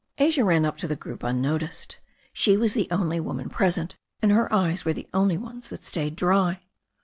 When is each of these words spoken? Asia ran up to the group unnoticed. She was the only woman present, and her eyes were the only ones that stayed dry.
Asia 0.17 0.43
ran 0.43 0.65
up 0.65 0.79
to 0.79 0.87
the 0.87 0.95
group 0.95 1.21
unnoticed. 1.21 1.99
She 2.33 2.57
was 2.57 2.73
the 2.73 2.87
only 2.89 3.19
woman 3.19 3.49
present, 3.51 3.97
and 4.19 4.31
her 4.31 4.51
eyes 4.51 4.83
were 4.83 4.93
the 4.93 5.07
only 5.13 5.37
ones 5.37 5.69
that 5.69 5.85
stayed 5.85 6.15
dry. 6.15 6.61